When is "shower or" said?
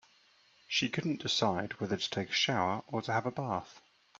2.33-3.03